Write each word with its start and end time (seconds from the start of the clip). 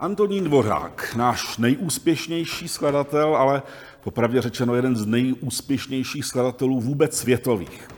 Antonín 0.00 0.44
Dvořák, 0.44 1.14
náš 1.16 1.58
nejúspěšnější 1.58 2.68
skladatel, 2.68 3.36
ale 3.36 3.62
popravdě 4.04 4.42
řečeno 4.42 4.74
jeden 4.74 4.96
z 4.96 5.06
nejúspěšnějších 5.06 6.24
skladatelů 6.24 6.80
vůbec 6.80 7.18
světových. 7.18 7.88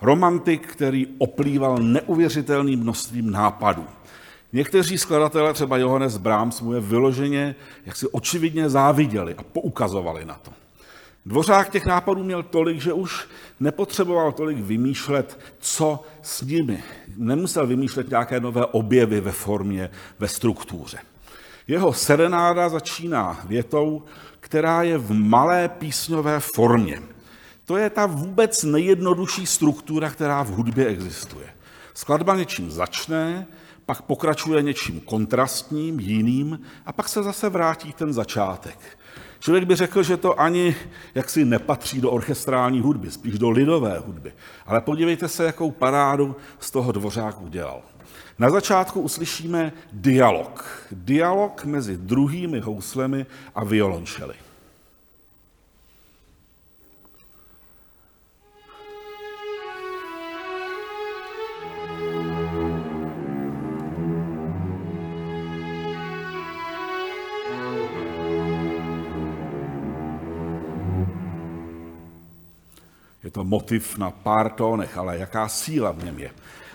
Romantik, 0.00 0.66
který 0.66 1.06
oplýval 1.18 1.78
neuvěřitelným 1.78 2.80
množstvím 2.80 3.30
nápadů. 3.30 3.86
Někteří 4.52 4.98
skladatelé, 4.98 5.52
třeba 5.52 5.76
Johannes 5.76 6.16
Brahms, 6.16 6.60
mu 6.60 6.72
je 6.72 6.80
vyloženě, 6.80 7.54
jak 7.86 7.96
si 7.96 8.08
očividně 8.08 8.70
záviděli 8.70 9.34
a 9.34 9.42
poukazovali 9.42 10.24
na 10.24 10.34
to. 10.34 10.50
Dvořák 11.26 11.70
těch 11.70 11.86
nápadů 11.86 12.24
měl 12.24 12.42
tolik, 12.42 12.80
že 12.80 12.92
už 12.92 13.28
nepotřeboval 13.60 14.32
tolik 14.32 14.58
vymýšlet, 14.58 15.38
co 15.58 16.02
s 16.22 16.42
nimi. 16.42 16.82
Nemusel 17.16 17.66
vymýšlet 17.66 18.10
nějaké 18.10 18.40
nové 18.40 18.66
objevy 18.66 19.20
ve 19.20 19.32
formě, 19.32 19.90
ve 20.18 20.28
struktuře. 20.28 20.98
Jeho 21.68 21.92
serenáda 21.92 22.68
začíná 22.68 23.40
větou, 23.44 24.02
která 24.40 24.82
je 24.82 24.98
v 24.98 25.12
malé 25.12 25.68
písňové 25.68 26.40
formě. 26.40 27.02
To 27.64 27.76
je 27.76 27.90
ta 27.90 28.06
vůbec 28.06 28.64
nejjednodušší 28.64 29.46
struktura, 29.46 30.10
která 30.10 30.42
v 30.42 30.48
hudbě 30.48 30.86
existuje. 30.86 31.46
Skladba 31.94 32.36
něčím 32.36 32.70
začne, 32.70 33.46
pak 33.86 34.02
pokračuje 34.02 34.62
něčím 34.62 35.00
kontrastním, 35.00 36.00
jiným 36.00 36.60
a 36.86 36.92
pak 36.92 37.08
se 37.08 37.22
zase 37.22 37.48
vrátí 37.48 37.92
ten 37.92 38.12
začátek. 38.12 38.98
Člověk 39.44 39.64
by 39.64 39.76
řekl, 39.76 40.02
že 40.02 40.16
to 40.16 40.40
ani 40.40 40.76
jaksi 41.14 41.44
nepatří 41.44 42.00
do 42.00 42.10
orchestrální 42.10 42.80
hudby, 42.80 43.10
spíš 43.10 43.38
do 43.38 43.50
lidové 43.50 43.98
hudby. 43.98 44.32
Ale 44.66 44.80
podívejte 44.80 45.28
se, 45.28 45.44
jakou 45.44 45.70
parádu 45.70 46.36
z 46.60 46.70
toho 46.70 46.92
dvořák 46.92 47.40
udělal. 47.40 47.82
Na 48.38 48.50
začátku 48.50 49.00
uslyšíme 49.00 49.72
dialog. 49.92 50.86
Dialog 50.92 51.64
mezi 51.64 51.96
druhými 51.96 52.60
houslemi 52.60 53.26
a 53.54 53.64
violončely. 53.64 54.34
To 73.34 73.44
motiv 73.44 73.98
na 73.98 74.10
pár 74.10 74.50
tónech, 74.50 74.98
ale 74.98 75.18
jaká 75.18 75.48
síla 75.48 75.92
v 75.92 76.04
něm 76.04 76.18
je. 76.18 76.30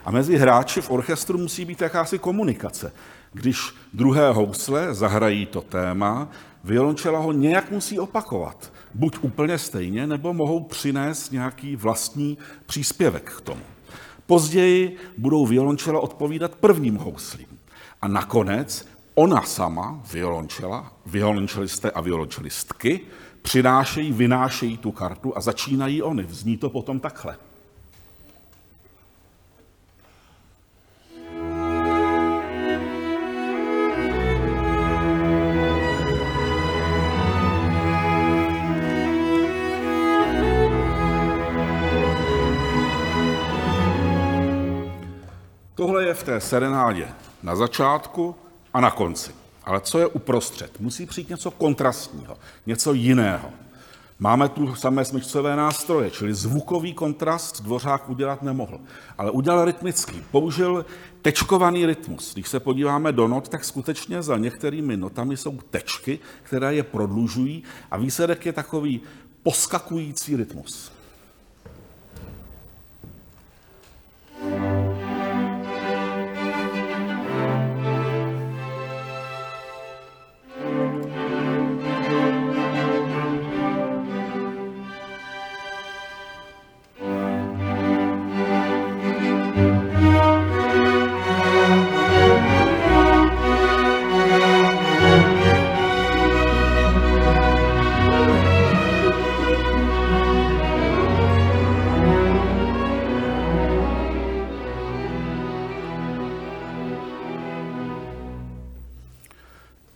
A 0.05 0.11
mezi 0.11 0.37
hráči 0.37 0.81
v 0.81 0.91
orchestru 0.91 1.37
musí 1.37 1.65
být 1.65 1.81
jakási 1.81 2.19
komunikace. 2.19 2.91
Když 3.33 3.75
druhé 3.93 4.31
housle 4.31 4.93
zahrají 4.93 5.45
to 5.45 5.61
téma, 5.61 6.27
violončela 6.63 7.19
ho 7.19 7.31
nějak 7.31 7.71
musí 7.71 7.99
opakovat. 7.99 8.71
Buď 8.93 9.17
úplně 9.21 9.57
stejně, 9.57 10.07
nebo 10.07 10.33
mohou 10.33 10.63
přinést 10.63 11.31
nějaký 11.31 11.75
vlastní 11.75 12.37
příspěvek 12.65 13.31
k 13.37 13.41
tomu. 13.41 13.61
Později 14.25 14.97
budou 15.17 15.45
violončela 15.45 15.99
odpovídat 15.99 16.55
prvním 16.55 16.95
houslím. 16.95 17.47
A 18.01 18.07
nakonec 18.07 18.87
ona 19.19 19.43
sama, 19.43 19.99
violončela, 20.11 20.91
violončelisté 21.05 21.91
a 21.91 22.01
violončelistky, 22.01 22.99
přinášejí, 23.41 24.11
vynášejí 24.11 24.77
tu 24.77 24.91
kartu 24.91 25.37
a 25.37 25.41
začínají 25.41 26.01
oni. 26.01 26.23
Vzní 26.23 26.57
to 26.57 26.69
potom 26.69 26.99
takhle. 26.99 27.37
Tohle 45.75 46.03
je 46.03 46.13
v 46.13 46.23
té 46.23 46.41
serenádě 46.41 47.07
na 47.43 47.55
začátku 47.55 48.35
a 48.73 48.81
na 48.81 48.91
konci. 48.91 49.31
Ale 49.63 49.81
co 49.81 49.99
je 49.99 50.07
uprostřed? 50.07 50.79
Musí 50.79 51.05
přijít 51.05 51.29
něco 51.29 51.51
kontrastního, 51.51 52.37
něco 52.65 52.93
jiného. 52.93 53.49
Máme 54.19 54.49
tu 54.49 54.75
samé 54.75 55.05
smyčcové 55.05 55.55
nástroje, 55.55 56.11
čili 56.11 56.33
zvukový 56.33 56.93
kontrast 56.93 57.61
Dvořák 57.61 58.09
udělat 58.09 58.41
nemohl, 58.41 58.79
ale 59.17 59.31
udělal 59.31 59.65
rytmický. 59.65 60.21
Použil 60.31 60.85
tečkovaný 61.21 61.85
rytmus. 61.85 62.33
Když 62.33 62.47
se 62.47 62.59
podíváme 62.59 63.11
do 63.11 63.27
not, 63.27 63.49
tak 63.49 63.65
skutečně 63.65 64.21
za 64.21 64.37
některými 64.37 64.97
notami 64.97 65.37
jsou 65.37 65.59
tečky, 65.69 66.19
které 66.43 66.75
je 66.75 66.83
prodlužují 66.83 67.63
a 67.91 67.97
výsledek 67.97 68.45
je 68.45 68.53
takový 68.53 69.01
poskakující 69.43 70.35
rytmus. 70.35 70.91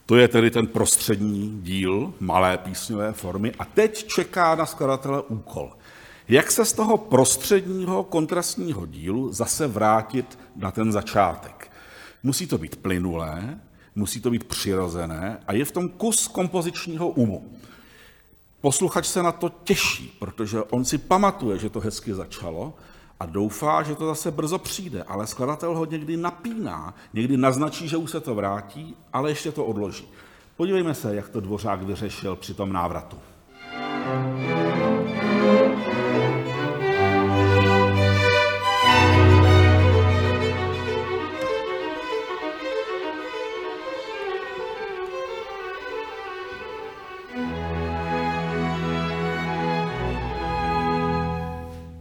To 0.06 0.16
je 0.16 0.28
tedy 0.28 0.50
ten 0.50 0.66
prostřední 0.66 1.60
díl 1.62 2.14
malé 2.20 2.58
písňové 2.58 3.12
formy. 3.12 3.52
A 3.58 3.64
teď 3.64 4.06
čeká 4.06 4.54
na 4.54 4.66
skladatele 4.66 5.22
úkol. 5.22 5.72
Jak 6.28 6.50
se 6.50 6.64
z 6.64 6.72
toho 6.72 6.98
prostředního 6.98 8.04
kontrastního 8.04 8.86
dílu 8.86 9.32
zase 9.32 9.66
vrátit 9.66 10.38
na 10.56 10.70
ten 10.70 10.92
začátek? 10.92 11.70
Musí 12.22 12.46
to 12.46 12.58
být 12.58 12.76
plynulé, 12.76 13.60
musí 13.94 14.20
to 14.20 14.30
být 14.30 14.44
přirozené 14.44 15.38
a 15.46 15.52
je 15.52 15.64
v 15.64 15.72
tom 15.72 15.88
kus 15.88 16.28
kompozičního 16.28 17.08
umu. 17.08 17.50
Posluchač 18.60 19.06
se 19.06 19.22
na 19.22 19.32
to 19.32 19.48
těší, 19.48 20.16
protože 20.18 20.62
on 20.62 20.84
si 20.84 20.98
pamatuje, 20.98 21.58
že 21.58 21.70
to 21.70 21.80
hezky 21.80 22.14
začalo 22.14 22.74
a 23.20 23.26
doufá, 23.26 23.82
že 23.82 23.94
to 23.94 24.06
zase 24.06 24.30
brzo 24.30 24.58
přijde, 24.58 25.02
ale 25.02 25.26
skladatel 25.26 25.76
ho 25.76 25.84
někdy 25.84 26.16
napíná, 26.16 26.94
někdy 27.12 27.36
naznačí, 27.36 27.88
že 27.88 27.96
už 27.96 28.10
se 28.10 28.20
to 28.20 28.34
vrátí, 28.34 28.96
ale 29.12 29.30
ještě 29.30 29.52
to 29.52 29.64
odloží. 29.64 30.08
Podívejme 30.56 30.94
se, 30.94 31.14
jak 31.14 31.28
to 31.28 31.40
Dvořák 31.40 31.82
vyřešil 31.82 32.36
při 32.36 32.54
tom 32.54 32.72
návratu. 32.72 33.16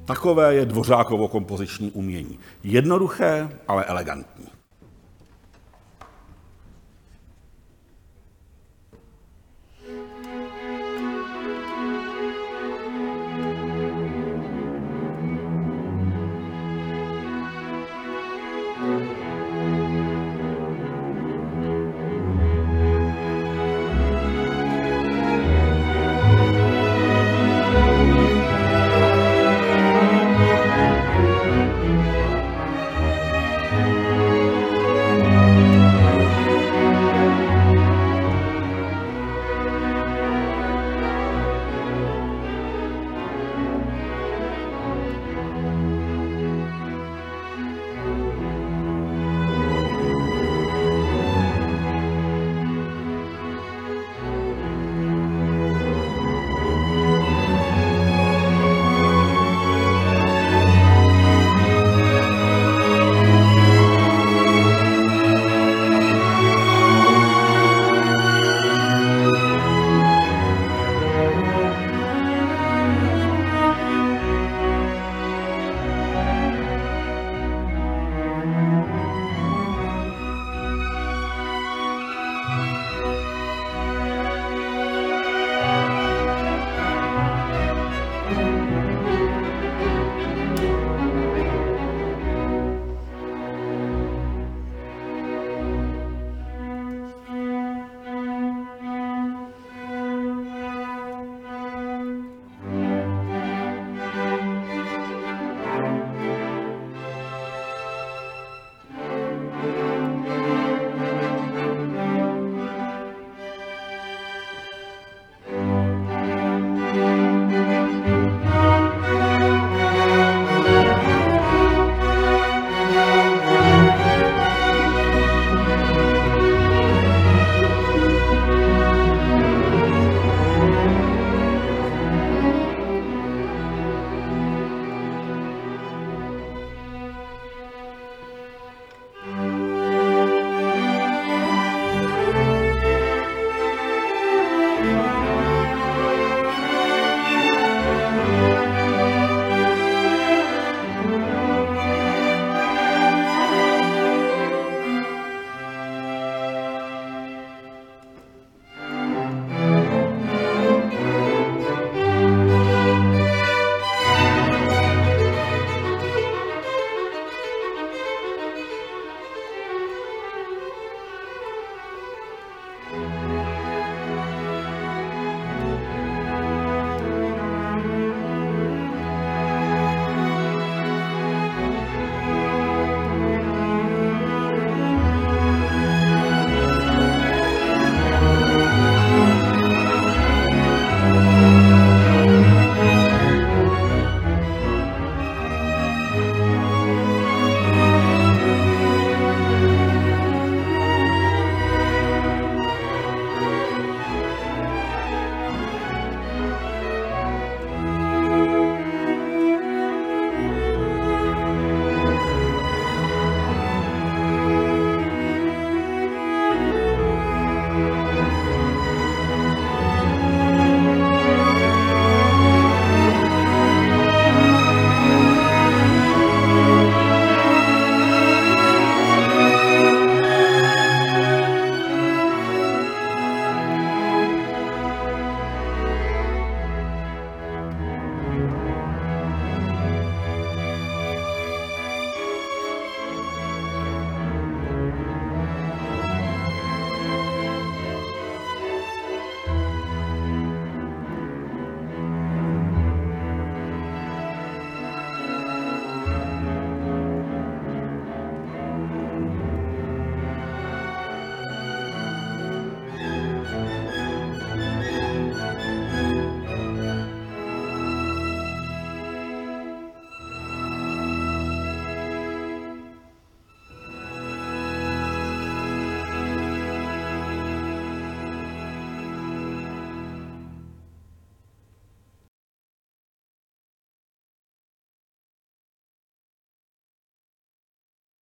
Takové 0.06 0.54
je 0.54 0.66
Dvořákovo 0.66 1.28
kompoziční 1.28 1.92
umění. 1.92 2.40
Jednoduché, 2.64 3.50
ale 3.68 3.86
elegantní. 3.86 4.53